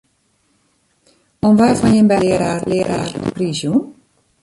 [1.43, 3.81] Oan wa fan jim beiden hat de learaar de priis jûn?